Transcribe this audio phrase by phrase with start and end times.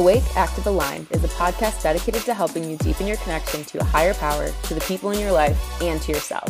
[0.00, 3.84] Awake Active Aligned is a podcast dedicated to helping you deepen your connection to a
[3.84, 6.48] higher power, to the people in your life, and to yourself.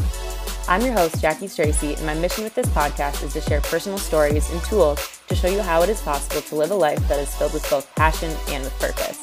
[0.68, 3.98] I'm your host, Jackie Stracy, and my mission with this podcast is to share personal
[3.98, 7.18] stories and tools to show you how it is possible to live a life that
[7.18, 9.18] is filled with both passion and with purpose.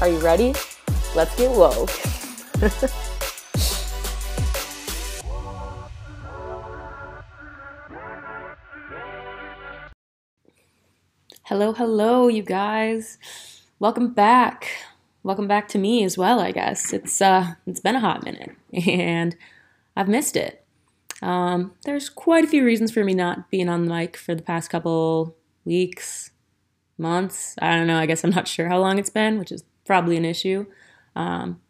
[0.00, 0.54] Are you ready?
[1.16, 1.90] Let's get woke.
[11.42, 13.18] hello, hello, you guys.
[13.80, 14.68] Welcome back.
[15.24, 16.92] Welcome back to me as well, I guess.
[16.92, 18.52] It's uh it's been a hot minute
[18.86, 19.36] and
[19.96, 20.64] I've missed it.
[21.22, 24.42] Um, there's quite a few reasons for me not being on the mic for the
[24.42, 26.30] past couple weeks,
[26.98, 27.56] months.
[27.60, 27.98] I don't know.
[27.98, 30.66] I guess I'm not sure how long it's been, which is probably an issue.
[31.16, 31.60] Um,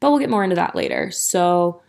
[0.00, 1.10] but we'll get more into that later.
[1.12, 1.80] So,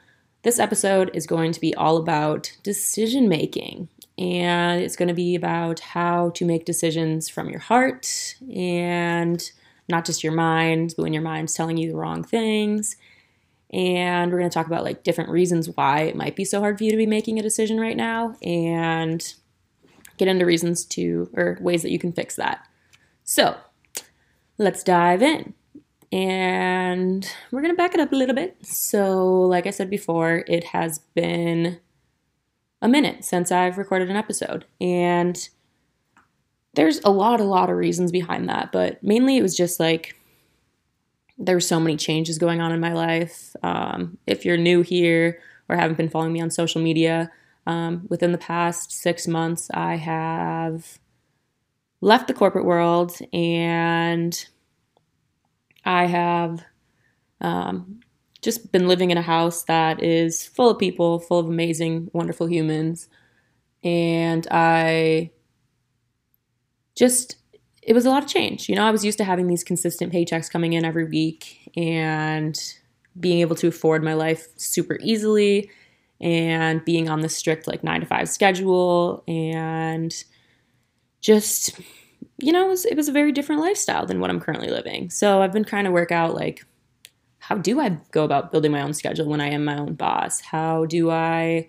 [0.43, 5.35] this episode is going to be all about decision making and it's going to be
[5.35, 9.51] about how to make decisions from your heart and
[9.89, 12.95] not just your mind, but when your mind's telling you the wrong things.
[13.71, 16.77] And we're going to talk about like different reasons why it might be so hard
[16.77, 19.33] for you to be making a decision right now and
[20.17, 22.67] get into reasons to or ways that you can fix that.
[23.23, 23.57] So,
[24.57, 25.53] let's dive in.
[26.11, 28.57] And we're going to back it up a little bit.
[28.63, 31.79] So, like I said before, it has been
[32.83, 34.65] a minute since I've recorded an episode.
[34.79, 35.49] And
[36.73, 40.15] there's a lot, a lot of reasons behind that, but mainly it was just like
[41.37, 43.55] there were so many changes going on in my life.
[43.63, 47.31] Um, if you're new here or haven't been following me on social media,
[47.65, 50.99] um, within the past six months, I have
[52.01, 54.45] left the corporate world and
[55.85, 56.63] I have
[57.39, 58.01] um,
[58.41, 62.47] just been living in a house that is full of people, full of amazing, wonderful
[62.47, 63.07] humans.
[63.83, 65.31] And I
[66.95, 67.37] just,
[67.81, 68.69] it was a lot of change.
[68.69, 72.59] You know, I was used to having these consistent paychecks coming in every week and
[73.19, 75.69] being able to afford my life super easily
[76.21, 80.23] and being on the strict like nine to five schedule and
[81.21, 81.79] just
[82.39, 85.09] you know it was, it was a very different lifestyle than what i'm currently living
[85.09, 86.65] so i've been trying to work out like
[87.43, 90.39] how do I go about building my own schedule when I am my own boss?
[90.39, 91.67] How do I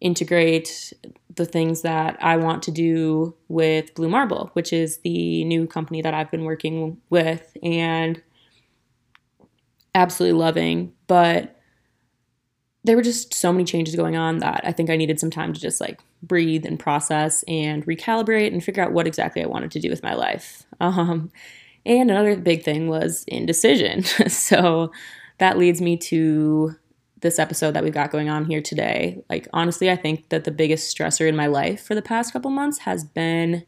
[0.00, 0.92] integrate
[1.38, 6.02] the things that I want to do with Blue Marble, which is the new company
[6.02, 8.22] that I've been working with and
[9.94, 10.92] absolutely loving.
[11.06, 11.58] But
[12.84, 15.52] there were just so many changes going on that I think I needed some time
[15.52, 19.70] to just like breathe and process and recalibrate and figure out what exactly I wanted
[19.72, 20.64] to do with my life.
[20.80, 21.30] Um,
[21.84, 24.02] and another big thing was indecision.
[24.28, 24.92] so
[25.38, 26.76] that leads me to
[27.20, 29.22] this episode that we've got going on here today.
[29.28, 32.50] Like, honestly, I think that the biggest stressor in my life for the past couple
[32.50, 33.64] months has been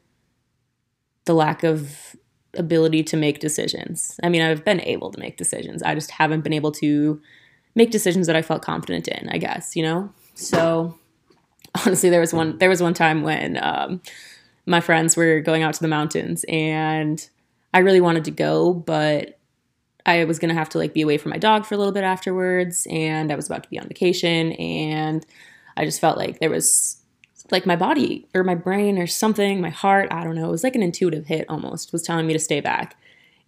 [1.25, 2.17] the lack of
[2.55, 4.19] ability to make decisions.
[4.23, 7.21] I mean, I've been able to make decisions, I just haven't been able to
[7.75, 10.13] make decisions that I felt confident in, I guess, you know?
[10.35, 10.99] So,
[11.87, 14.01] honestly, there was one there was one time when um,
[14.67, 17.29] my friends were going out to the mountains and
[17.73, 19.39] I really wanted to go, but
[20.07, 22.05] I was gonna have to like be away from my dog for a little bit
[22.05, 25.25] afterwards, and I was about to be on vacation, and
[25.77, 27.01] I just felt like there was
[27.51, 30.65] like my body or my brain or something, my heart, I don't know, it was
[30.65, 32.97] like an intuitive hit almost, was telling me to stay back.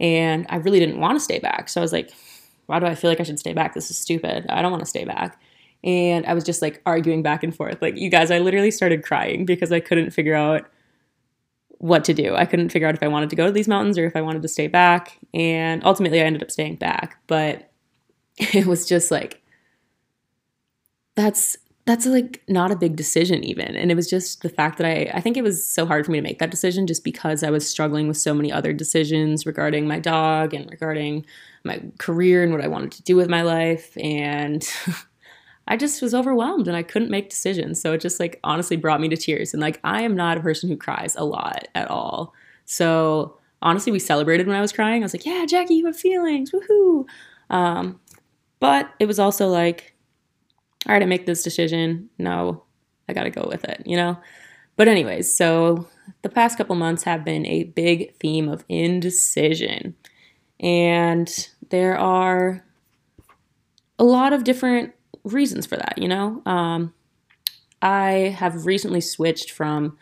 [0.00, 1.68] And I really didn't want to stay back.
[1.68, 2.10] So I was like,
[2.66, 3.74] why do I feel like I should stay back?
[3.74, 4.46] This is stupid.
[4.48, 5.40] I don't want to stay back.
[5.84, 7.80] And I was just like arguing back and forth.
[7.80, 10.68] Like, you guys, I literally started crying because I couldn't figure out
[11.82, 12.36] what to do.
[12.36, 14.20] I couldn't figure out if I wanted to go to these mountains or if I
[14.20, 15.18] wanted to stay back.
[15.34, 17.18] And ultimately, I ended up staying back.
[17.26, 17.72] But
[18.38, 19.42] it was just like,
[21.16, 24.86] that's that's like not a big decision even and it was just the fact that
[24.86, 27.42] I I think it was so hard for me to make that decision just because
[27.42, 31.26] I was struggling with so many other decisions regarding my dog and regarding
[31.64, 34.64] my career and what I wanted to do with my life and
[35.68, 37.80] I just was overwhelmed and I couldn't make decisions.
[37.80, 39.54] So it just like honestly brought me to tears.
[39.54, 42.34] And like I am not a person who cries a lot at all.
[42.64, 45.02] So honestly, we celebrated when I was crying.
[45.02, 46.50] I was like, yeah, Jackie, you have feelings.
[46.50, 47.06] Woohoo.
[47.50, 48.00] Um,
[48.60, 49.94] but it was also like,
[50.86, 52.10] all right, I make this decision.
[52.18, 52.64] No,
[53.08, 54.18] I got to go with it, you know?
[54.76, 55.86] But, anyways, so
[56.22, 59.94] the past couple months have been a big theme of indecision.
[60.58, 62.64] And there are
[63.98, 64.92] a lot of different
[65.24, 66.42] reasons for that, you know?
[66.46, 66.92] Um,
[67.80, 69.96] I have recently switched from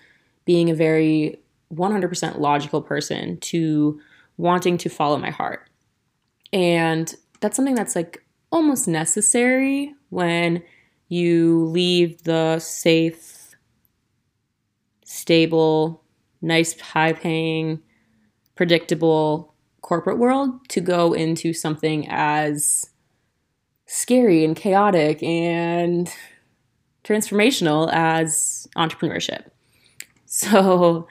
[0.44, 1.40] being a very
[1.72, 4.00] 100% logical person to
[4.37, 5.69] wanting to follow my heart.
[6.52, 10.62] And that's something that's like almost necessary when
[11.08, 13.55] you leave the safe,
[15.05, 16.02] stable,
[16.43, 17.81] nice, high paying,
[18.56, 22.89] predictable corporate world to go into something as
[23.92, 26.08] scary and chaotic and
[27.02, 29.46] transformational as entrepreneurship.
[30.26, 31.08] So,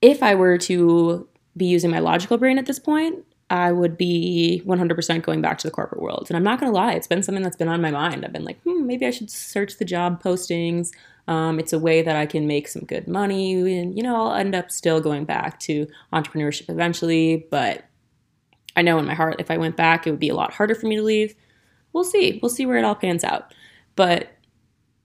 [0.00, 4.62] if I were to be using my logical brain at this point, I would be
[4.64, 6.28] 100% going back to the corporate world.
[6.30, 8.24] And I'm not going to lie, it's been something that's been on my mind.
[8.24, 10.90] I've been like, hmm, maybe I should search the job postings.
[11.28, 13.78] Um, it's a way that I can make some good money.
[13.78, 17.46] And, you know, I'll end up still going back to entrepreneurship eventually.
[17.50, 17.84] But
[18.76, 20.74] I know in my heart, if I went back, it would be a lot harder
[20.74, 21.34] for me to leave.
[21.92, 22.38] We'll see.
[22.42, 23.54] We'll see where it all pans out.
[23.96, 24.28] But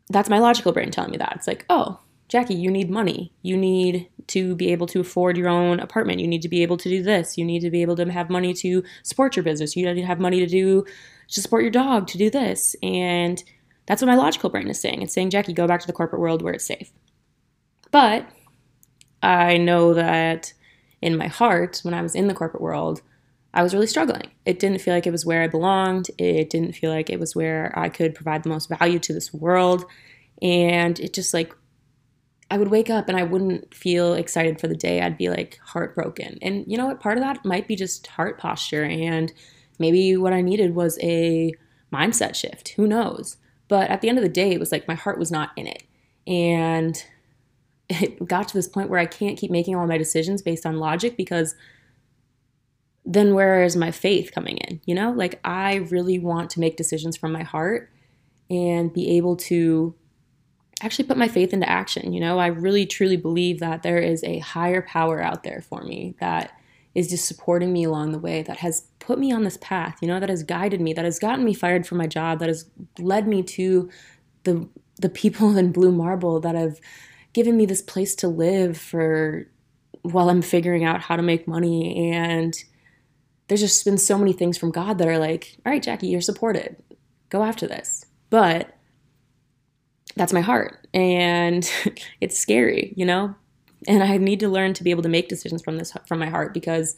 [0.10, 1.34] that's my logical brain telling me that.
[1.38, 3.34] It's like, oh, Jackie, you need money.
[3.42, 6.20] You need to be able to afford your own apartment.
[6.20, 7.38] You need to be able to do this.
[7.38, 9.76] You need to be able to have money to support your business.
[9.76, 10.86] You need to have money to do
[11.30, 12.76] to support your dog, to do this.
[12.84, 13.42] And
[13.86, 15.02] that's what my logical brain is saying.
[15.02, 16.92] It's saying, Jackie, go back to the corporate world where it's safe.
[17.92, 18.26] But
[19.24, 20.54] I know that
[21.02, 23.02] in my heart, when I was in the corporate world,
[23.54, 24.32] I was really struggling.
[24.46, 26.10] It didn't feel like it was where I belonged.
[26.18, 29.34] It didn't feel like it was where I could provide the most value to this
[29.34, 29.86] world.
[30.42, 31.54] And it just like
[32.50, 35.02] I would wake up and I wouldn't feel excited for the day.
[35.02, 36.38] I'd be like heartbroken.
[36.42, 37.00] And you know what?
[37.00, 38.84] Part of that might be just heart posture.
[38.84, 39.32] And
[39.80, 41.54] maybe what I needed was a
[41.94, 42.70] mindset shift.
[42.70, 43.38] Who knows?
[43.70, 45.66] But at the end of the day, it was like my heart was not in
[45.68, 45.84] it.
[46.28, 47.02] And
[47.90, 50.78] it got to this point where I can't keep making all my decisions based on
[50.78, 51.56] logic because
[53.14, 54.82] then where is my faith coming in?
[54.86, 57.92] You know, like I really want to make decisions from my heart
[58.50, 59.96] and be able to
[60.82, 62.14] actually put my faith into action.
[62.14, 65.84] You know, I really truly believe that there is a higher power out there for
[65.84, 66.54] me that
[66.94, 70.08] is just supporting me along the way, that has put me on this path, you
[70.08, 72.70] know, that has guided me, that has gotten me fired from my job, that has
[73.00, 73.90] led me to
[74.44, 74.68] the
[75.00, 76.80] the people in Blue Marble that have
[77.34, 79.48] given me this place to live for
[80.02, 82.56] while I'm figuring out how to make money and
[83.52, 86.22] there's just been so many things from God that are like, all right, Jackie, you're
[86.22, 86.78] supported.
[87.30, 88.06] Go after this.
[88.30, 88.74] But
[90.16, 91.70] that's my heart and
[92.22, 93.34] it's scary you know
[93.88, 96.30] and i need to learn to be able to make decisions from this from my
[96.30, 96.96] heart because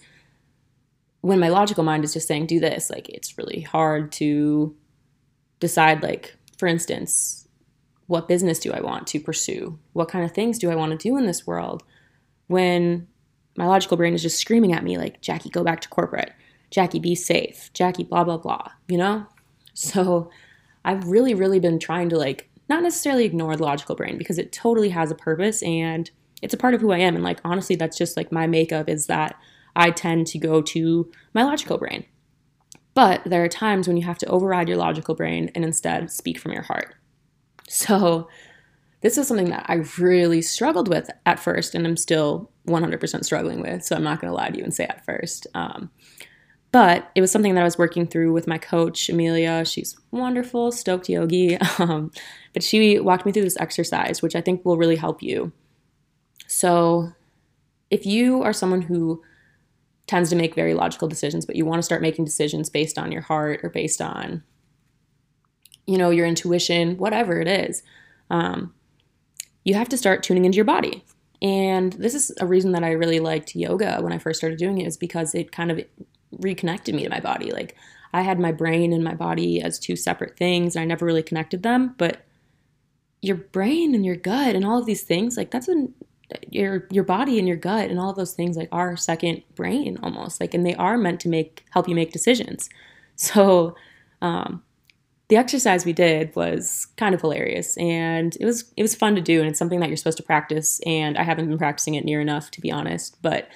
[1.22, 4.76] when my logical mind is just saying do this like it's really hard to
[5.60, 7.48] decide like for instance
[8.08, 10.98] what business do i want to pursue what kind of things do i want to
[10.98, 11.84] do in this world
[12.48, 13.08] when
[13.56, 16.34] my logical brain is just screaming at me like jackie go back to corporate
[16.74, 19.26] jackie be safe jackie blah blah blah you know
[19.74, 20.30] so
[20.84, 24.52] i've really really been trying to like not necessarily ignore the logical brain because it
[24.52, 26.10] totally has a purpose and
[26.44, 27.16] it's a part of who I am.
[27.16, 29.36] And like, honestly, that's just like my makeup is that
[29.76, 32.06] I tend to go to my logical brain.
[32.94, 36.38] But there are times when you have to override your logical brain and instead speak
[36.38, 36.96] from your heart.
[37.68, 38.28] So,
[39.02, 43.62] this is something that I really struggled with at first, and I'm still 100% struggling
[43.62, 43.84] with.
[43.84, 45.48] So, I'm not going to lie to you and say at first.
[45.56, 45.90] Um,
[46.74, 49.64] but it was something that I was working through with my coach, Amelia.
[49.64, 51.58] She's wonderful, stoked yogi.
[51.80, 52.12] Um,
[52.54, 55.52] but she walked me through this exercise, which I think will really help you.
[56.48, 57.12] So,
[57.90, 59.22] if you are someone who
[60.08, 63.12] tends to make very logical decisions, but you want to start making decisions based on
[63.12, 64.44] your heart or based on,
[65.86, 67.84] you know, your intuition, whatever it is,
[68.30, 68.74] um,
[69.64, 71.04] you have to start tuning into your body.
[71.42, 74.80] And this is a reason that I really liked yoga when I first started doing
[74.80, 75.84] it, is because it kind of
[76.40, 77.52] reconnected me to my body.
[77.52, 77.76] Like
[78.14, 81.24] I had my brain and my body as two separate things, and I never really
[81.24, 81.96] connected them.
[81.98, 82.26] But
[83.22, 85.94] your brain and your gut and all of these things, like that's an
[86.50, 89.98] your your body and your gut and all of those things like are second brain
[90.02, 92.70] almost like and they are meant to make help you make decisions
[93.16, 93.76] so
[94.22, 94.64] um,
[95.28, 99.22] the exercise we did was kind of hilarious and it was it was fun to
[99.22, 102.06] do and it's something that you're supposed to practice and i haven't been practicing it
[102.06, 103.50] near enough to be honest but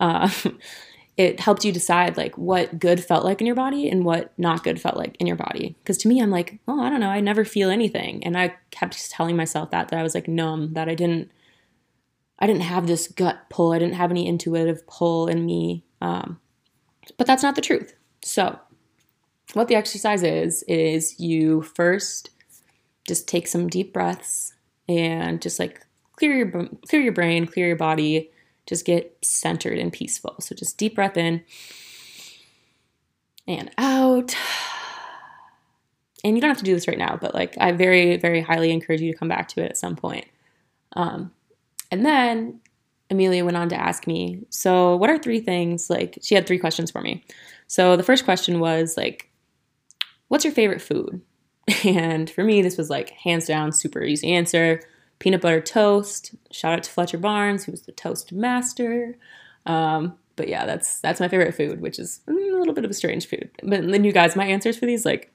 [0.00, 0.30] uh,
[1.18, 4.62] it helped you decide like what good felt like in your body and what not
[4.62, 5.76] good felt like in your body.
[5.80, 7.10] Because to me i'm like oh i don't know.
[7.10, 8.24] I never feel anything.
[8.24, 11.30] And i kept telling myself that that i was like numb that i didn't
[12.38, 13.72] i didn't have this gut pull.
[13.72, 16.38] I didn't have any intuitive pull in me um,
[17.16, 17.94] but that's not the truth.
[18.22, 18.58] So
[19.54, 22.30] what the exercise is is you first
[23.06, 24.54] just take some deep breaths
[24.88, 25.84] and just like
[26.16, 28.30] clear your clear your brain clear your body
[28.68, 30.36] just get centered and peaceful.
[30.40, 31.42] So just deep breath in
[33.46, 34.36] and out.
[36.22, 38.70] And you don't have to do this right now, but like I very, very highly
[38.70, 40.26] encourage you to come back to it at some point.
[40.94, 41.32] Um,
[41.90, 42.60] and then
[43.10, 46.58] Amelia went on to ask me, so what are three things like she had three
[46.58, 47.24] questions for me.
[47.68, 49.30] So the first question was like,
[50.28, 51.22] what's your favorite food?
[51.84, 54.80] And for me, this was like hands down, super easy answer
[55.18, 56.34] peanut butter toast.
[56.50, 59.16] Shout out to Fletcher Barnes, who was the toast master.
[59.66, 62.94] Um, but yeah, that's that's my favorite food, which is a little bit of a
[62.94, 63.50] strange food.
[63.62, 65.32] But then you guys, my answers for these like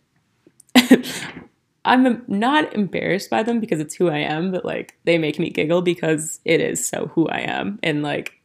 [1.85, 5.49] I'm not embarrassed by them because it's who I am, but like they make me
[5.49, 7.79] giggle because it is so who I am.
[7.83, 8.39] And like,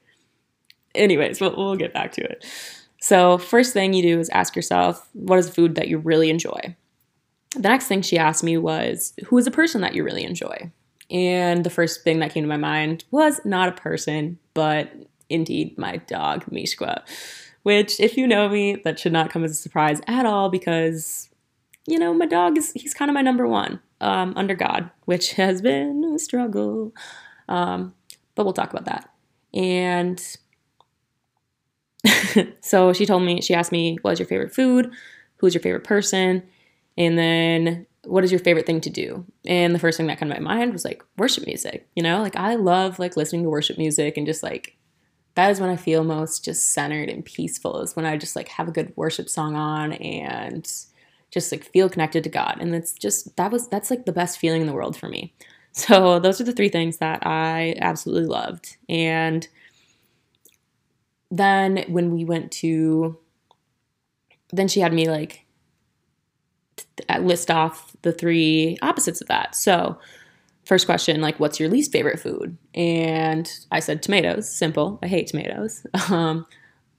[0.95, 2.45] anyways, we'll, we'll get back to it.
[3.00, 6.30] So, first thing you do is ask yourself, what is a food that you really
[6.30, 6.75] enjoy?
[7.54, 10.73] The next thing she asked me was, who is a person that you really enjoy?
[11.11, 14.93] And the first thing that came to my mind was not a person, but
[15.31, 17.03] indeed my dog, Mishka.
[17.62, 21.29] Which, if you know me, that should not come as a surprise at all because
[21.88, 25.33] you know, my dog is, he's kind of my number one um, under God, which
[25.35, 26.93] has been a struggle.
[27.49, 27.95] Um,
[28.35, 29.11] but we'll talk about that.
[29.55, 30.23] And
[32.61, 34.93] so she told me, she asked me, what is your favorite food?
[35.38, 36.43] Who's your favorite person?
[36.99, 39.25] And then what is your favorite thing to do?
[39.47, 42.23] And the first thing that came to my mind was like worship music, you know,
[42.23, 44.77] like I love like listening to worship music and just like
[45.35, 48.49] that is when I feel most just centered and peaceful is when I just like
[48.49, 50.69] have a good worship song on and
[51.31, 52.57] just like feel connected to God.
[52.61, 55.35] And it's just that was that's like the best feeling in the world for me.
[55.73, 58.79] So those are the three things that I absolutely loved.
[58.88, 59.47] And
[61.31, 63.17] then when we went to
[64.50, 65.45] then she had me like
[67.21, 69.55] list off the three opposites of that.
[69.55, 69.99] So,
[70.64, 72.57] first question, like, what's your least favorite food?
[72.75, 74.50] And I said tomatoes.
[74.50, 74.99] Simple.
[75.02, 75.87] I hate tomatoes.
[76.11, 76.47] Um,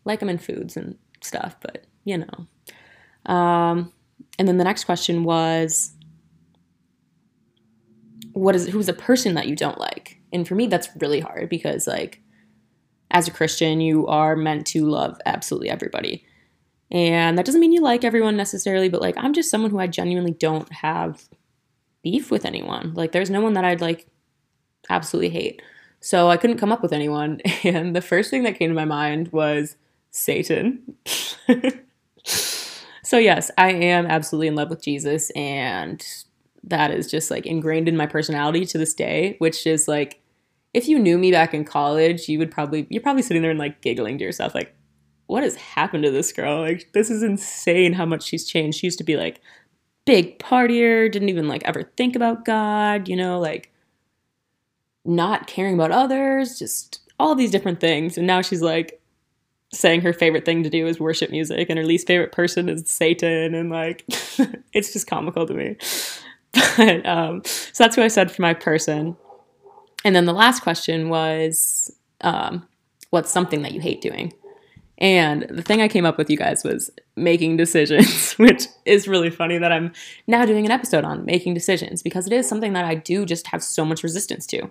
[0.05, 3.31] like them in foods and stuff, but you know.
[3.31, 3.91] Um,
[4.37, 5.93] and then the next question was
[8.33, 10.19] what is who's a person that you don't like?
[10.31, 12.21] And for me that's really hard because like
[13.11, 16.23] as a Christian, you are meant to love absolutely everybody.
[16.91, 19.87] And that doesn't mean you like everyone necessarily, but like I'm just someone who I
[19.87, 21.27] genuinely don't have
[22.03, 22.93] beef with anyone.
[22.93, 24.07] Like there's no one that I'd like
[24.89, 25.61] absolutely hate.
[25.99, 27.41] So I couldn't come up with anyone.
[27.63, 29.75] And the first thing that came to my mind was
[30.11, 30.95] Satan.
[33.09, 35.31] So, yes, I am absolutely in love with Jesus.
[35.31, 36.05] And
[36.63, 40.21] that is just like ingrained in my personality to this day, which is like,
[40.75, 43.57] if you knew me back in college, you would probably, you're probably sitting there and
[43.57, 44.75] like giggling to yourself, like,
[45.29, 46.61] what has happened to this girl?
[46.61, 48.79] Like, this is insane how much she's changed.
[48.79, 49.41] She used to be like,
[50.03, 53.71] big partier, didn't even like ever think about God, you know, like
[55.05, 58.17] not caring about others, just all these different things.
[58.17, 58.99] And now she's like
[59.71, 62.89] saying her favorite thing to do is worship music and her least favorite person is
[62.89, 64.03] Satan and like
[64.73, 65.77] it's just comical to me.
[66.75, 69.15] But um so that's what I said for my person.
[70.03, 72.67] And then the last question was um
[73.11, 74.33] what's something that you hate doing?
[74.99, 79.29] And the thing I came up with you guys was making decisions, which is really
[79.29, 79.93] funny that I'm
[80.27, 83.47] now doing an episode on making decisions because it is something that I do just
[83.47, 84.69] have so much resistance to.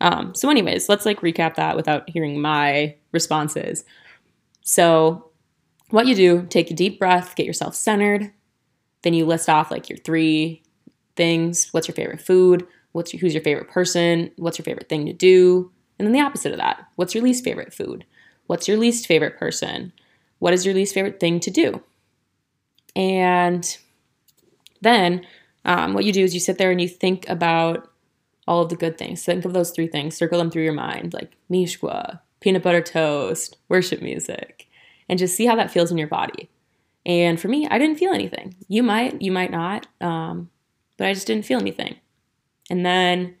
[0.00, 3.84] Um, so, anyways, let's like recap that without hearing my responses.
[4.62, 5.30] So,
[5.90, 8.32] what you do, take a deep breath, get yourself centered.
[9.02, 10.62] Then you list off like your three
[11.16, 11.68] things.
[11.70, 12.66] What's your favorite food?
[12.92, 14.30] What's your, who's your favorite person?
[14.36, 15.70] What's your favorite thing to do?
[15.98, 16.86] And then the opposite of that.
[16.96, 18.04] What's your least favorite food?
[18.50, 19.92] What's your least favorite person?
[20.40, 21.80] What is your least favorite thing to do?
[22.96, 23.78] And
[24.80, 25.24] then
[25.64, 27.92] um, what you do is you sit there and you think about
[28.48, 29.24] all of the good things.
[29.24, 33.56] Think of those three things, circle them through your mind, like Mishka, peanut butter toast,
[33.68, 34.66] worship music,
[35.08, 36.50] and just see how that feels in your body.
[37.06, 38.56] And for me, I didn't feel anything.
[38.66, 40.50] You might, you might not, um,
[40.96, 41.98] but I just didn't feel anything.
[42.68, 43.36] And then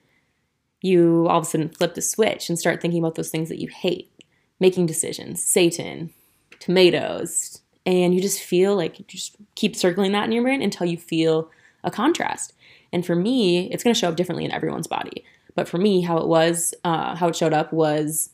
[0.82, 3.58] you all of a sudden flip the switch and start thinking about those things that
[3.58, 4.12] you hate,
[4.60, 6.12] making decisions, Satan,
[6.60, 10.86] tomatoes, and you just feel like you just keep circling that in your brain until
[10.86, 11.50] you feel
[11.82, 12.52] a contrast.
[12.92, 15.24] And for me, it's going to show up differently in everyone's body.
[15.54, 18.30] But for me, how it was, uh, how it showed up was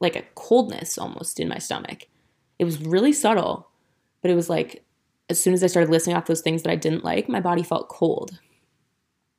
[0.00, 2.06] like a coldness almost in my stomach.
[2.58, 3.68] It was really subtle,
[4.20, 4.84] but it was like
[5.28, 7.62] as soon as I started listing off those things that I didn't like, my body
[7.62, 8.38] felt cold.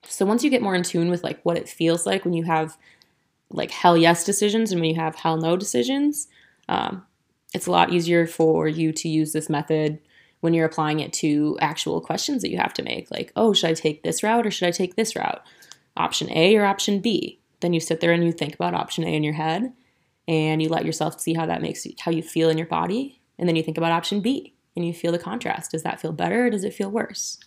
[0.06, 2.44] So once you get more in tune with like what it feels like when you
[2.44, 2.78] have
[3.54, 6.28] like hell yes decisions and when you have hell no decisions,
[6.70, 7.06] um,
[7.54, 10.00] it's a lot easier for you to use this method
[10.42, 13.10] when you're applying it to actual questions that you have to make.
[13.12, 15.42] Like, oh, should I take this route or should I take this route?
[15.96, 17.40] Option A or option B?
[17.62, 19.72] Then you sit there and you think about option A in your head
[20.28, 23.20] and you let yourself see how that makes you, how you feel in your body
[23.38, 26.12] and then you think about option b and you feel the contrast does that feel
[26.12, 27.40] better or does it feel worse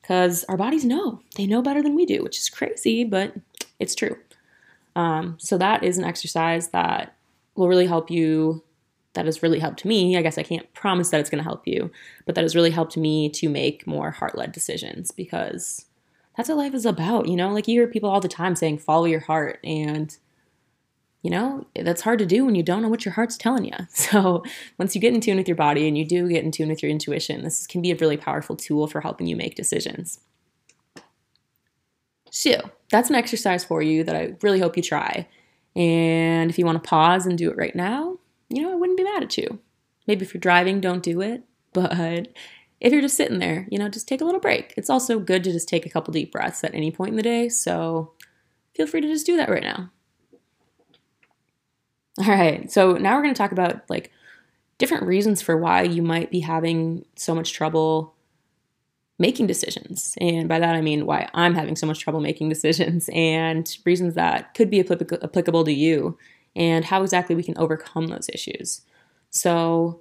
[0.00, 3.34] because our bodies know they know better than we do which is crazy but
[3.78, 4.16] it's true
[4.96, 7.14] um, so that is an exercise that
[7.54, 8.62] will really help you
[9.12, 11.66] that has really helped me i guess i can't promise that it's going to help
[11.66, 11.90] you
[12.24, 15.86] but that has really helped me to make more heart-led decisions because
[16.36, 18.76] that's what life is about you know like you hear people all the time saying
[18.76, 20.18] follow your heart and
[21.26, 23.72] you know, that's hard to do when you don't know what your heart's telling you.
[23.88, 24.44] So,
[24.78, 26.84] once you get in tune with your body and you do get in tune with
[26.84, 30.20] your intuition, this can be a really powerful tool for helping you make decisions.
[32.30, 35.26] So, that's an exercise for you that I really hope you try.
[35.74, 38.96] And if you want to pause and do it right now, you know, I wouldn't
[38.96, 39.58] be mad at you.
[40.06, 41.42] Maybe if you're driving, don't do it.
[41.76, 42.28] But
[42.80, 44.72] if you're just sitting there, you know, just take a little break.
[44.78, 47.22] It's also good to just take a couple deep breaths at any point in the
[47.22, 47.50] day.
[47.50, 48.12] So
[48.74, 49.90] feel free to just do that right now.
[52.18, 52.72] All right.
[52.72, 54.10] So now we're going to talk about like
[54.78, 58.14] different reasons for why you might be having so much trouble
[59.18, 60.16] making decisions.
[60.20, 64.14] And by that, I mean why I'm having so much trouble making decisions and reasons
[64.14, 66.18] that could be applicable to you
[66.54, 68.82] and how exactly we can overcome those issues.
[69.30, 70.00] So,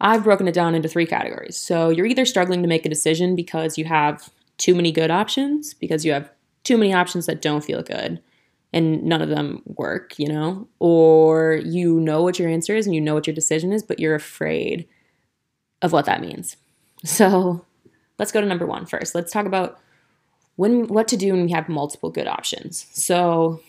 [0.00, 1.56] I've broken it down into three categories.
[1.56, 5.74] So, you're either struggling to make a decision because you have too many good options,
[5.74, 6.30] because you have
[6.64, 8.20] too many options that don't feel good
[8.72, 12.94] and none of them work, you know, or you know what your answer is and
[12.94, 14.86] you know what your decision is, but you're afraid
[15.82, 16.56] of what that means.
[17.04, 17.64] So,
[18.18, 19.14] let's go to number one first.
[19.14, 19.78] Let's talk about
[20.56, 22.86] when what to do when we have multiple good options.
[22.92, 23.60] So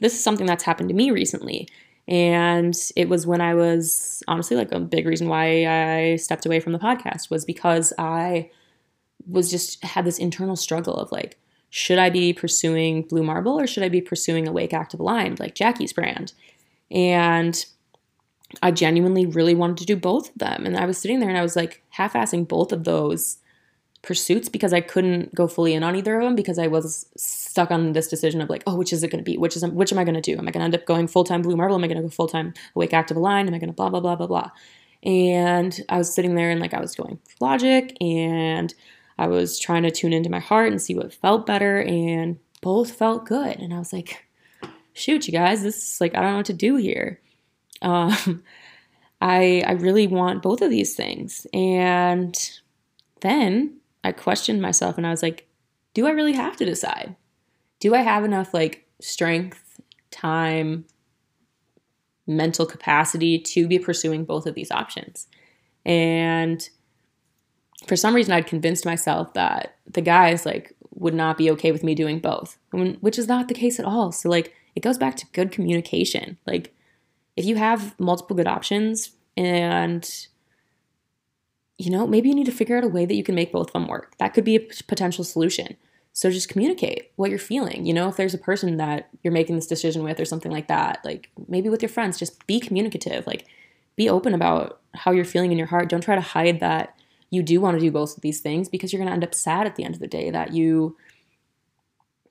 [0.00, 1.68] this is something that's happened to me recently.
[2.08, 6.60] And it was when I was honestly like a big reason why I stepped away
[6.60, 8.50] from the podcast was because I
[9.28, 11.38] was just had this internal struggle of like,
[11.68, 15.54] should I be pursuing Blue Marble or should I be pursuing Awake Active Aligned, like
[15.54, 16.32] Jackie's brand?
[16.90, 17.64] And
[18.62, 20.66] I genuinely really wanted to do both of them.
[20.66, 23.38] And I was sitting there and I was like half assing both of those
[24.02, 27.70] pursuits because I couldn't go fully in on either of them because I was stuck
[27.70, 29.36] on this decision of like, oh, which is it going to be?
[29.36, 30.38] Which is which am I going to do?
[30.38, 31.76] Am I going to end up going full time Blue Marble?
[31.76, 33.48] Am I going to go full time Awake Active Aligned?
[33.48, 34.50] Am I going to blah blah blah blah blah?
[35.02, 38.72] And I was sitting there and like I was going logic and
[39.18, 42.92] I was trying to tune into my heart and see what felt better and both
[42.92, 43.58] felt good.
[43.58, 44.26] And I was like,
[44.92, 47.20] shoot, you guys, this is like I don't know what to do here.
[47.82, 48.42] Um,
[49.20, 52.36] I I really want both of these things and
[53.20, 55.46] then I questioned myself and I was like,
[55.94, 57.16] do I really have to decide?
[57.80, 60.84] Do I have enough like strength, time,
[62.26, 65.26] mental capacity to be pursuing both of these options?
[65.84, 66.68] And
[67.86, 71.82] for some reason, I'd convinced myself that the guys like would not be okay with
[71.82, 74.12] me doing both, which is not the case at all.
[74.12, 76.38] So like it goes back to good communication.
[76.46, 76.74] Like
[77.40, 80.26] if you have multiple good options and
[81.78, 83.68] you know, maybe you need to figure out a way that you can make both
[83.68, 84.14] of them work.
[84.18, 85.78] That could be a potential solution.
[86.12, 87.86] So just communicate what you're feeling.
[87.86, 90.68] You know, if there's a person that you're making this decision with or something like
[90.68, 93.26] that, like maybe with your friends, just be communicative.
[93.26, 93.46] Like
[93.96, 95.88] be open about how you're feeling in your heart.
[95.88, 96.94] Don't try to hide that
[97.30, 99.34] you do want to do both of these things because you're going to end up
[99.34, 100.98] sad at the end of the day that you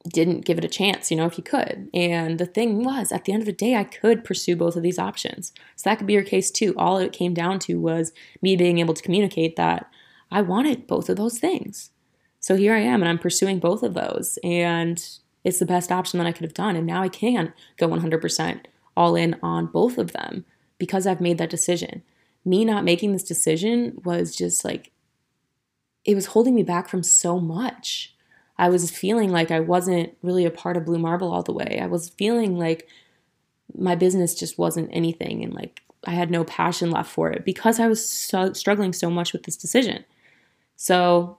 [0.07, 1.89] didn't give it a chance, you know, if you could.
[1.93, 4.83] And the thing was, at the end of the day, I could pursue both of
[4.83, 5.51] these options.
[5.75, 6.73] So that could be your case too.
[6.77, 9.89] All it came down to was me being able to communicate that
[10.31, 11.91] I wanted both of those things.
[12.39, 14.39] So here I am, and I'm pursuing both of those.
[14.43, 15.05] And
[15.43, 16.77] it's the best option that I could have done.
[16.77, 20.45] And now I can go 100% all in on both of them
[20.77, 22.03] because I've made that decision.
[22.45, 24.91] Me not making this decision was just like,
[26.05, 28.15] it was holding me back from so much
[28.59, 31.79] I was feeling like I wasn't really a part of Blue Marble all the way.
[31.81, 32.87] I was feeling like
[33.75, 37.79] my business just wasn't anything and like I had no passion left for it because
[37.79, 40.03] I was so, struggling so much with this decision.
[40.75, 41.37] So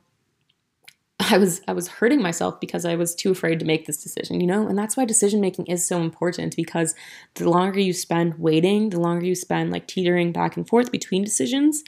[1.21, 4.41] I was I was hurting myself because I was too afraid to make this decision,
[4.41, 4.67] you know?
[4.67, 6.95] And that's why decision making is so important because
[7.35, 11.23] the longer you spend waiting, the longer you spend like teetering back and forth between
[11.23, 11.85] decisions,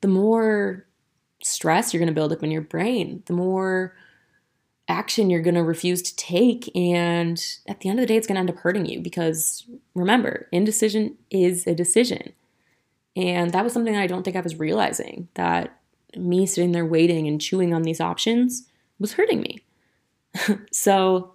[0.00, 0.86] the more
[1.42, 3.96] stress you're going to build up in your brain, the more
[4.90, 6.74] action you're going to refuse to take.
[6.76, 9.64] And at the end of the day, it's going to end up hurting you because
[9.94, 12.32] remember, indecision is a decision.
[13.16, 15.80] And that was something that I don't think I was realizing that
[16.16, 19.64] me sitting there waiting and chewing on these options was hurting me.
[20.72, 21.34] so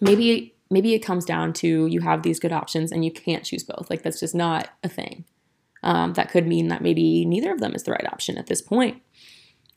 [0.00, 3.62] maybe maybe it comes down to you have these good options and you can't choose
[3.62, 3.90] both.
[3.90, 5.24] Like that's just not a thing.
[5.82, 8.62] Um, that could mean that maybe neither of them is the right option at this
[8.62, 9.02] point.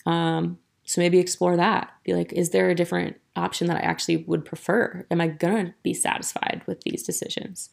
[0.05, 1.91] Um, so maybe explore that.
[2.03, 5.05] Be like, is there a different option that I actually would prefer?
[5.11, 7.69] Am I gonna be satisfied with these decisions?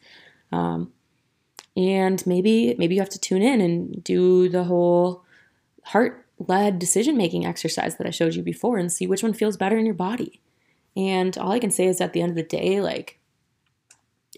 [0.51, 0.91] Um,
[1.75, 5.23] and maybe maybe you have to tune in and do the whole
[5.83, 9.57] heart led decision making exercise that I showed you before and see which one feels
[9.57, 10.41] better in your body.
[10.95, 13.19] And all I can say is at the end of the day, like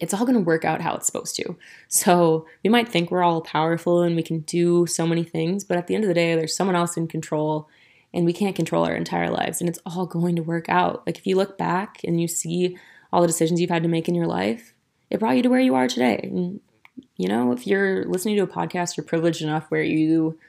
[0.02, 1.58] it's all going to work out how it's supposed to.
[1.88, 5.78] So we might think we're all powerful and we can do so many things, but
[5.78, 7.70] at the end of the day, there's someone else in control
[8.16, 11.06] and we can't control our entire lives and it's all going to work out.
[11.06, 12.78] Like if you look back and you see
[13.12, 14.74] all the decisions you've had to make in your life,
[15.10, 16.22] it brought you to where you are today.
[16.24, 16.62] And,
[17.18, 20.40] you know, if you're listening to a podcast, you're privileged enough where you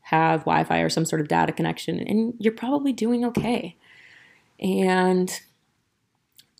[0.00, 3.76] have Wi Fi or some sort of data connection, and you're probably doing okay.
[4.58, 5.38] And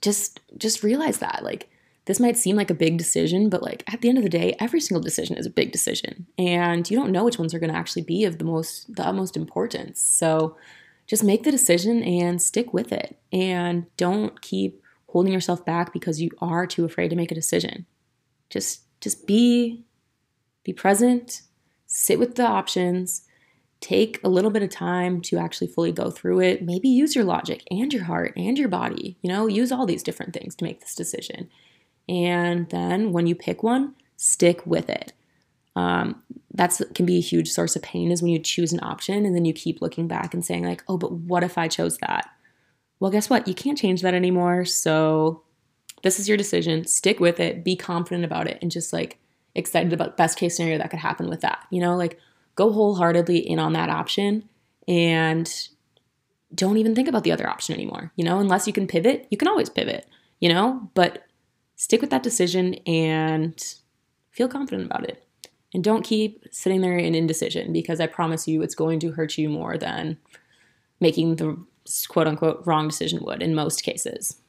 [0.03, 1.71] just just realize that like
[2.07, 4.57] this might seem like a big decision but like at the end of the day
[4.59, 7.73] every single decision is a big decision and you don't know which ones are going
[7.73, 10.01] to actually be of the most the utmost importance.
[10.01, 10.57] So
[11.07, 16.21] just make the decision and stick with it and don't keep holding yourself back because
[16.21, 17.87] you are too afraid to make a decision.
[18.51, 19.85] Just just be
[20.65, 21.43] be present
[21.87, 23.23] sit with the options
[23.81, 26.63] take a little bit of time to actually fully go through it.
[26.63, 30.03] Maybe use your logic and your heart and your body you know use all these
[30.03, 31.49] different things to make this decision
[32.09, 35.13] and then when you pick one stick with it.
[35.75, 36.23] Um,
[36.55, 39.37] that's can be a huge source of pain is when you choose an option and
[39.37, 42.29] then you keep looking back and saying like oh but what if i chose that?
[42.99, 43.47] Well guess what?
[43.47, 44.65] You can't change that anymore.
[44.65, 45.43] So
[46.03, 46.87] this is your decision.
[46.87, 47.63] Stick with it.
[47.63, 49.19] Be confident about it and just like
[49.55, 51.95] excited about best case scenario that could happen with that you know?
[51.95, 52.19] Like
[52.55, 54.49] go wholeheartedly in on that option
[54.89, 55.69] and
[56.55, 58.39] don't even think about the other option anymore you know?
[58.39, 60.07] Unless you can pivot you can always pivot
[60.41, 60.91] you know?
[60.95, 61.26] But
[61.77, 63.77] stick with that decision and
[64.31, 65.27] feel confident about it
[65.77, 69.37] and don't keep sitting there in indecision because I promise you it's going to hurt
[69.37, 70.17] you more than
[71.01, 71.63] making the
[72.09, 74.41] quote unquote wrong decision would in most cases.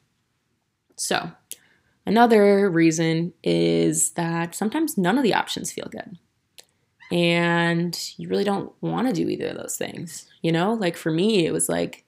[0.95, 1.29] So,
[2.05, 6.17] another reason is that sometimes none of the options feel good.
[7.11, 10.27] And you really don't want to do either of those things.
[10.41, 12.05] You know, like for me, it was like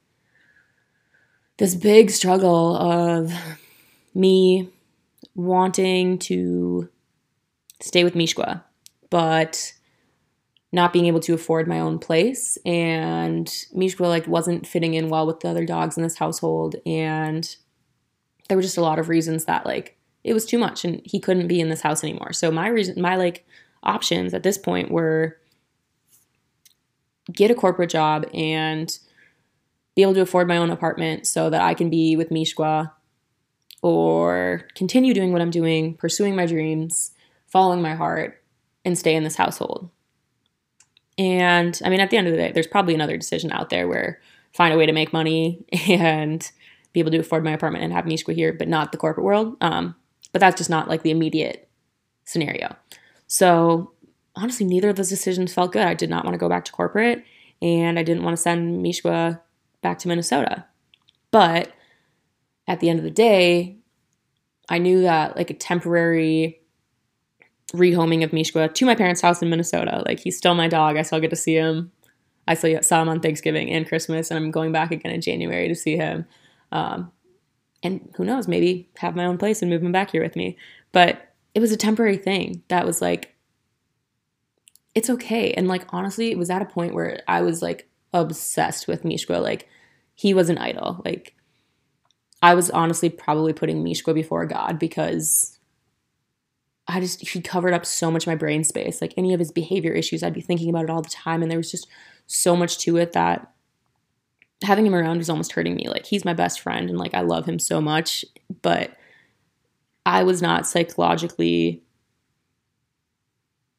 [1.58, 3.34] this big struggle of
[4.14, 4.70] me
[5.36, 6.90] wanting to
[7.82, 8.64] stay with Mishka
[9.10, 9.74] but
[10.72, 15.26] not being able to afford my own place and Mishka like wasn't fitting in well
[15.26, 17.56] with the other dogs in this household and
[18.48, 21.20] there were just a lot of reasons that like it was too much and he
[21.20, 22.34] couldn't be in this house anymore.
[22.34, 23.46] So my reason my like
[23.84, 25.38] options at this point were
[27.32, 28.98] get a corporate job and
[29.96, 32.92] be able to afford my own apartment so that I can be with Mishka
[33.82, 37.12] or continue doing what I'm doing, pursuing my dreams,
[37.48, 38.44] following my heart
[38.86, 39.90] and stay in this household.
[41.18, 43.88] And I mean, at the end of the day, there's probably another decision out there
[43.88, 44.22] where
[44.54, 46.50] find a way to make money and
[46.94, 49.56] be able to afford my apartment and have Mishka here, but not the corporate world.
[49.62, 49.96] Um,
[50.32, 51.70] but that's just not like the immediate
[52.26, 52.76] scenario.
[53.28, 53.92] So
[54.36, 55.86] honestly, neither of those decisions felt good.
[55.86, 57.24] I did not want to go back to corporate
[57.62, 59.42] and I didn't want to send Mishka
[59.82, 60.66] back to Minnesota.
[61.32, 61.72] But
[62.70, 63.76] at the end of the day,
[64.70, 66.62] I knew that like a temporary
[67.74, 70.04] rehoming of Mishka to my parents' house in Minnesota.
[70.06, 70.96] Like he's still my dog.
[70.96, 71.92] I still get to see him.
[72.48, 75.68] I still saw him on Thanksgiving and Christmas, and I'm going back again in January
[75.68, 76.26] to see him.
[76.72, 77.12] Um,
[77.82, 80.56] and who knows, maybe have my own place and move him back here with me.
[80.92, 83.36] But it was a temporary thing that was like,
[84.94, 85.54] it's okay.
[85.54, 89.38] And like honestly, it was at a point where I was like obsessed with Mishka.
[89.40, 89.68] Like
[90.14, 91.02] he was an idol.
[91.04, 91.36] Like
[92.42, 95.60] I was honestly probably putting Mishka before God because
[96.88, 99.02] I just he covered up so much my brain space.
[99.02, 101.52] Like any of his behavior issues, I'd be thinking about it all the time, and
[101.52, 101.88] there was just
[102.28, 103.52] so much to it that
[104.64, 105.88] having him around was almost hurting me.
[105.88, 108.26] Like he's my best friend, and like I love him so much,
[108.62, 108.96] but
[110.06, 111.84] I was not psychologically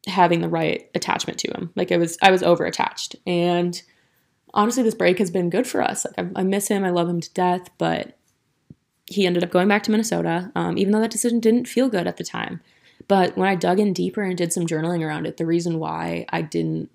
[0.07, 1.73] having the right attachment to him.
[1.75, 3.83] Like I was, I was over attached, and
[4.55, 6.05] honestly, this break has been good for us.
[6.05, 8.16] Like I, I miss him, I love him to death, but
[9.11, 12.07] he ended up going back to Minnesota, um, even though that decision didn't feel good
[12.07, 12.61] at the time.
[13.09, 16.27] But when I dug in deeper and did some journaling around it, the reason why
[16.31, 16.90] I didn't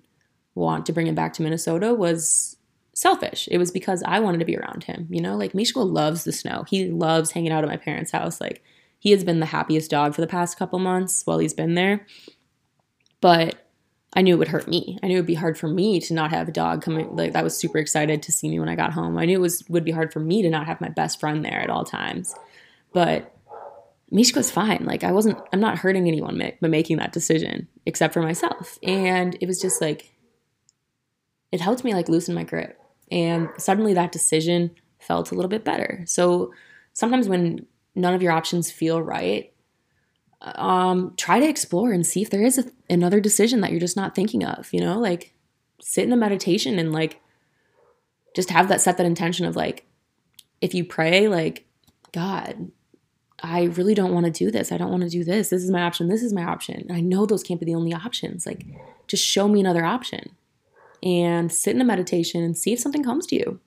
[0.54, 2.56] want to bring him back to Minnesota was
[2.94, 3.46] selfish.
[3.50, 5.06] It was because I wanted to be around him.
[5.10, 6.64] You know, like Mishka loves the snow.
[6.66, 8.40] He loves hanging out at my parents' house.
[8.40, 8.64] Like
[8.98, 12.06] he has been the happiest dog for the past couple months while he's been there.
[13.20, 13.65] But
[14.16, 14.98] I knew it would hurt me.
[15.02, 17.34] I knew it would be hard for me to not have a dog coming like
[17.34, 19.18] that was super excited to see me when I got home.
[19.18, 21.44] I knew it was would be hard for me to not have my best friend
[21.44, 22.34] there at all times.
[22.94, 23.36] But
[24.12, 24.84] Mishka's fine.
[24.84, 28.78] Like I wasn't, I'm not hurting anyone by making that decision except for myself.
[28.82, 30.12] And it was just like,
[31.52, 32.80] it helped me like loosen my grip.
[33.10, 36.02] And suddenly that decision felt a little bit better.
[36.06, 36.52] So
[36.92, 39.52] sometimes when none of your options feel right,
[40.42, 43.96] um, try to explore and see if there is a, another decision that you're just
[43.96, 45.32] not thinking of, you know, like
[45.80, 47.20] sit in a meditation and like
[48.34, 49.86] just have that set that intention of like,
[50.60, 51.66] if you pray, like,
[52.12, 52.70] God,
[53.42, 54.72] I really don't want to do this.
[54.72, 55.50] I don't want to do this.
[55.50, 56.08] This is my option.
[56.08, 56.86] This is my option.
[56.90, 58.46] I know those can't be the only options.
[58.46, 58.64] Like,
[59.06, 60.34] just show me another option
[61.02, 63.60] and sit in a meditation and see if something comes to you.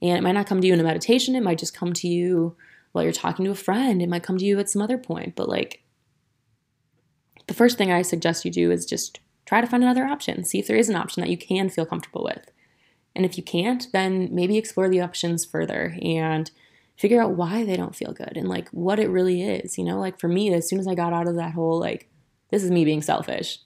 [0.00, 2.08] And it might not come to you in a meditation, it might just come to
[2.08, 2.56] you
[2.92, 4.00] while you're talking to a friend.
[4.00, 5.34] It might come to you at some other point.
[5.36, 5.82] But like,
[7.50, 10.44] the first thing I suggest you do is just try to find another option.
[10.44, 12.48] See if there is an option that you can feel comfortable with.
[13.16, 16.48] And if you can't, then maybe explore the options further and
[16.96, 19.76] figure out why they don't feel good and like what it really is.
[19.76, 22.08] You know, like for me, as soon as I got out of that whole like,
[22.52, 23.58] this is me being selfish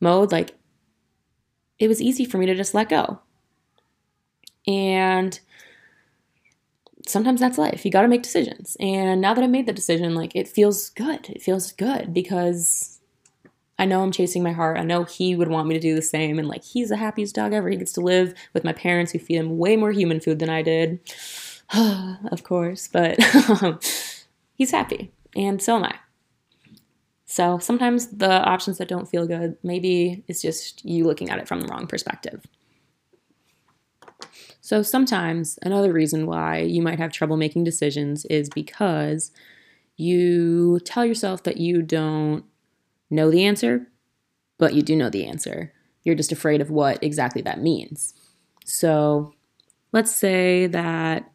[0.00, 0.54] mode, like
[1.78, 3.20] it was easy for me to just let go.
[4.66, 5.38] And
[7.06, 7.84] sometimes that's life.
[7.84, 8.74] You got to make decisions.
[8.80, 11.28] And now that I made the decision, like it feels good.
[11.28, 12.97] It feels good because
[13.78, 14.78] I know I'm chasing my heart.
[14.78, 16.38] I know he would want me to do the same.
[16.38, 17.68] And like he's the happiest dog ever.
[17.68, 20.50] He gets to live with my parents who feed him way more human food than
[20.50, 21.00] I did.
[21.74, 23.18] of course, but
[23.62, 23.78] um,
[24.54, 25.12] he's happy.
[25.36, 25.94] And so am I.
[27.26, 31.46] So sometimes the options that don't feel good, maybe it's just you looking at it
[31.46, 32.44] from the wrong perspective.
[34.60, 39.30] So sometimes another reason why you might have trouble making decisions is because
[39.96, 42.44] you tell yourself that you don't
[43.10, 43.86] know the answer,
[44.58, 45.72] but you do know the answer.
[46.02, 48.14] You're just afraid of what exactly that means.
[48.64, 49.34] So
[49.92, 51.30] let's say that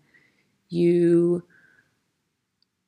[0.69, 1.43] you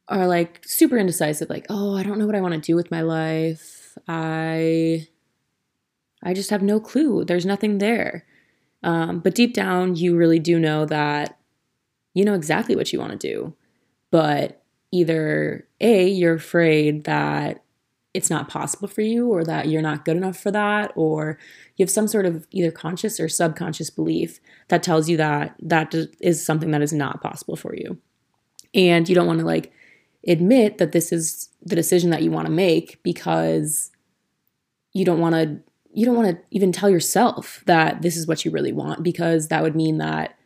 [0.08, 2.92] are like super indecisive like oh i don't know what i want to do with
[2.92, 5.06] my life i
[6.24, 8.26] i just have no clue there's nothing there
[8.84, 11.40] um, but deep down you really do know that
[12.14, 13.56] you know exactly what you want to do
[14.12, 17.64] but either a you're afraid that
[18.16, 21.38] it's not possible for you or that you're not good enough for that or
[21.76, 25.94] you have some sort of either conscious or subconscious belief that tells you that that
[26.22, 27.98] is something that is not possible for you.
[28.74, 29.74] And you don't want to like
[30.26, 33.92] admit that this is the decision that you want to make because
[34.94, 35.60] you don't want to
[35.94, 39.48] you don't want to even tell yourself that this is what you really want because
[39.48, 40.38] that would mean that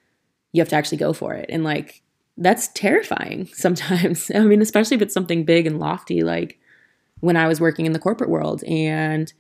[0.52, 1.48] you have to actually go for it.
[1.50, 2.02] And like
[2.38, 4.32] that's terrifying sometimes.
[4.34, 6.59] I mean especially if it's something big and lofty like
[7.22, 9.34] when i was working in the corporate world and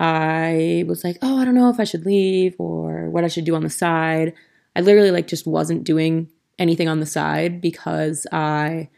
[0.00, 3.44] i was like oh i don't know if i should leave or what i should
[3.44, 4.32] do on the side
[4.76, 8.88] i literally like just wasn't doing anything on the side because i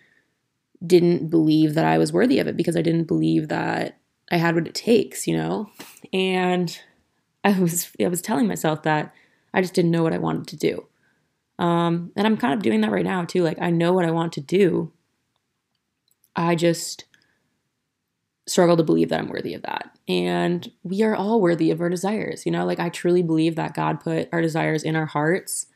[0.84, 3.98] didn't believe that I was worthy of it because I didn't believe that
[4.30, 5.70] I had what it takes, you know?
[6.12, 6.78] And
[7.44, 9.14] I was I was telling myself that
[9.54, 10.86] I just didn't know what I wanted to do.
[11.58, 13.42] Um, and I'm kind of doing that right now too.
[13.42, 14.92] Like I know what I want to do.
[16.34, 17.04] I just
[18.46, 19.90] struggle to believe that I'm worthy of that.
[20.08, 22.64] And we are all worthy of our desires, you know?
[22.64, 25.66] Like I truly believe that God put our desires in our hearts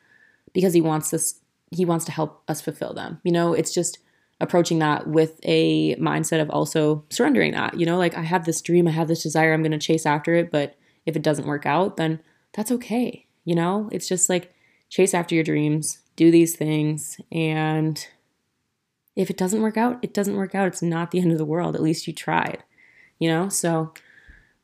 [0.53, 1.41] because he wants us
[1.73, 3.21] he wants to help us fulfill them.
[3.23, 3.99] You know, it's just
[4.41, 7.79] approaching that with a mindset of also surrendering that.
[7.79, 10.07] You know, like I have this dream, I have this desire, I'm going to chase
[10.07, 12.21] after it, but if it doesn't work out, then
[12.55, 13.27] that's okay.
[13.45, 14.53] You know, it's just like
[14.89, 18.05] chase after your dreams, do these things, and
[19.21, 20.69] if it doesn't work out, it doesn't work out.
[20.69, 21.75] It's not the end of the world.
[21.75, 22.63] At least you tried,
[23.19, 23.49] you know?
[23.49, 23.93] So,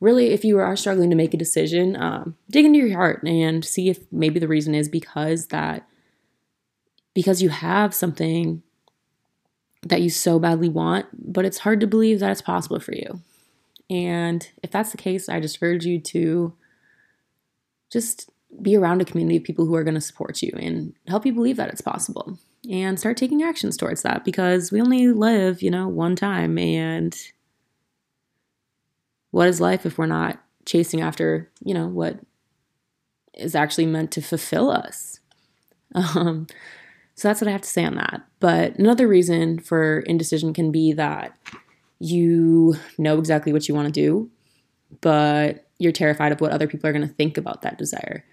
[0.01, 3.65] really, if you are struggling to make a decision, um, dig into your heart and
[3.65, 5.87] see if maybe the reason is because that,
[7.15, 8.63] because you have something
[9.83, 13.21] that you so badly want, but it's hard to believe that it's possible for you.
[13.89, 16.55] And if that's the case, I just urge you to
[17.91, 18.31] just
[18.63, 21.33] be around a community of people who are going to support you and help you
[21.33, 22.39] believe that it's possible
[22.71, 26.59] and start taking actions towards that because we only live, you know, one time.
[26.59, 27.17] And
[29.31, 32.19] what is life if we're not chasing after, you know, what
[33.35, 35.21] is actually meant to fulfill us?
[35.95, 36.47] Um,
[37.15, 38.23] so that's what I have to say on that.
[38.41, 41.35] But another reason for indecision can be that
[41.99, 44.31] you know exactly what you want to do,
[45.01, 48.25] but you're terrified of what other people are going to think about that desire.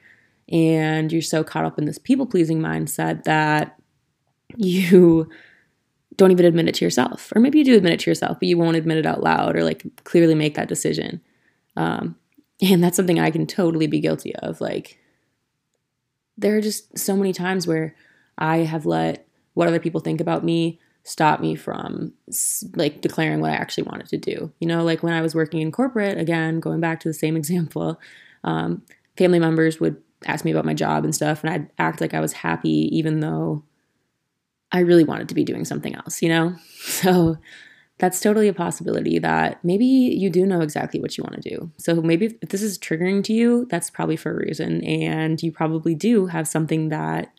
[0.49, 3.79] And you're so caught up in this people pleasing mindset that
[4.57, 5.29] you
[6.17, 7.31] don't even admit it to yourself.
[7.35, 9.55] Or maybe you do admit it to yourself, but you won't admit it out loud
[9.55, 11.21] or like clearly make that decision.
[11.75, 12.15] Um,
[12.61, 14.61] and that's something I can totally be guilty of.
[14.61, 14.99] Like,
[16.37, 17.95] there are just so many times where
[18.37, 22.13] I have let what other people think about me stop me from
[22.75, 24.51] like declaring what I actually wanted to do.
[24.59, 27.35] You know, like when I was working in corporate, again, going back to the same
[27.37, 27.99] example,
[28.43, 28.83] um,
[29.17, 32.21] family members would ask me about my job and stuff, and I'd act like I
[32.21, 33.63] was happy even though
[34.73, 36.55] I really wanted to be doing something else, you know?
[36.83, 37.37] So
[37.97, 41.71] that's totally a possibility that maybe you do know exactly what you want to do.
[41.77, 44.83] So maybe if this is triggering to you, that's probably for a reason.
[44.83, 47.31] And you probably do have something that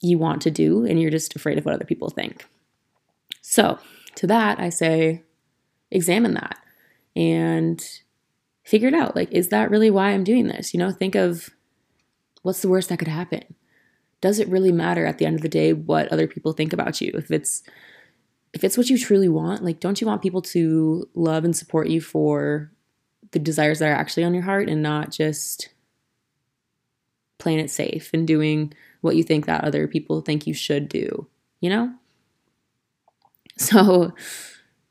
[0.00, 2.44] you want to do and you're just afraid of what other people think.
[3.40, 3.78] So,
[4.16, 5.22] to that, I say
[5.90, 6.58] examine that
[7.14, 7.80] and
[8.64, 9.14] figure it out.
[9.14, 10.74] Like, is that really why I'm doing this?
[10.74, 11.50] You know, think of
[12.42, 13.44] what's the worst that could happen?
[14.22, 17.02] Does it really matter at the end of the day what other people think about
[17.02, 17.12] you?
[17.14, 17.62] If it's
[18.54, 21.88] if it's what you truly want, like don't you want people to love and support
[21.88, 22.70] you for
[23.32, 25.70] the desires that are actually on your heart and not just
[27.38, 31.26] playing it safe and doing what you think that other people think you should do,
[31.60, 31.92] you know?
[33.58, 34.14] So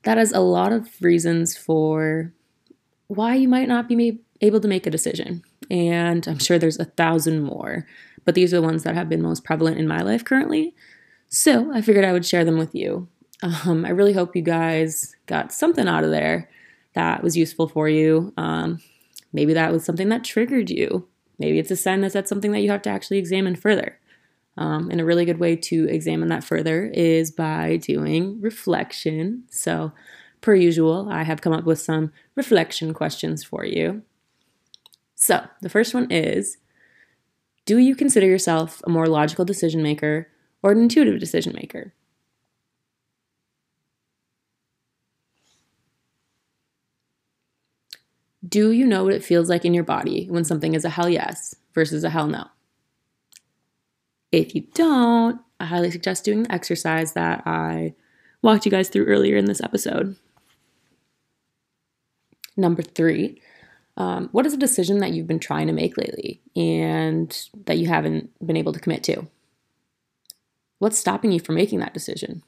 [0.03, 2.31] that is a lot of reasons for
[3.07, 5.41] why you might not be able to make a decision.
[5.69, 7.87] And I'm sure there's a thousand more,
[8.25, 10.75] but these are the ones that have been most prevalent in my life currently.
[11.29, 13.07] So I figured I would share them with you.
[13.41, 16.49] Um, I really hope you guys got something out of there
[16.93, 18.33] that was useful for you.
[18.37, 18.79] Um,
[19.33, 21.07] maybe that was something that triggered you.
[21.39, 23.97] Maybe it's a sign that that's something that you have to actually examine further.
[24.57, 29.45] Um, and a really good way to examine that further is by doing reflection.
[29.49, 29.93] So,
[30.41, 34.03] per usual, I have come up with some reflection questions for you.
[35.15, 36.57] So, the first one is
[37.65, 40.27] Do you consider yourself a more logical decision maker
[40.63, 41.93] or an intuitive decision maker?
[48.47, 51.07] Do you know what it feels like in your body when something is a hell
[51.07, 52.47] yes versus a hell no?
[54.31, 57.93] If you don't, I highly suggest doing the exercise that I
[58.41, 60.15] walked you guys through earlier in this episode.
[62.57, 63.41] Number three,
[63.97, 67.87] um, what is a decision that you've been trying to make lately and that you
[67.87, 69.27] haven't been able to commit to?
[70.79, 72.43] What's stopping you from making that decision?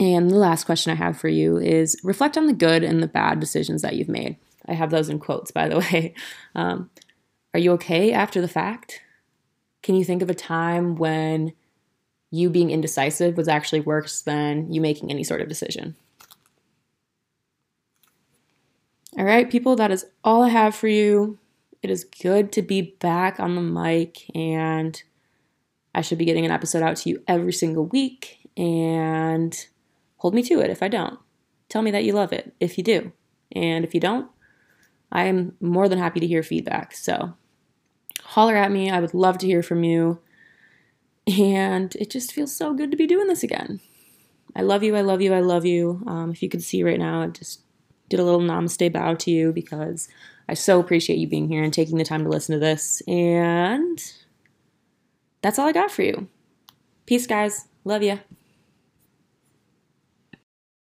[0.00, 3.08] And the last question I have for you is reflect on the good and the
[3.08, 4.36] bad decisions that you've made.
[4.66, 6.14] I have those in quotes, by the way.
[6.54, 6.90] Um,
[7.52, 9.00] are you okay after the fact?
[9.82, 11.52] Can you think of a time when
[12.30, 15.96] you being indecisive was actually worse than you making any sort of decision?
[19.16, 21.38] All right, people, that is all I have for you.
[21.82, 25.02] It is good to be back on the mic, and
[25.94, 28.48] I should be getting an episode out to you every single week.
[28.56, 29.56] And
[30.18, 31.18] hold me to it if I don't.
[31.68, 33.12] Tell me that you love it if you do.
[33.52, 34.28] And if you don't,
[35.10, 36.94] I am more than happy to hear feedback.
[36.94, 37.34] So
[38.22, 38.90] holler at me.
[38.90, 40.20] I would love to hear from you.
[41.36, 43.80] And it just feels so good to be doing this again.
[44.56, 44.96] I love you.
[44.96, 45.34] I love you.
[45.34, 46.02] I love you.
[46.06, 47.60] Um, if you could see right now, I just
[48.08, 50.08] did a little namaste bow to you because
[50.48, 53.02] I so appreciate you being here and taking the time to listen to this.
[53.06, 54.02] And
[55.42, 56.28] that's all I got for you.
[57.04, 57.68] Peace, guys.
[57.84, 58.18] Love you.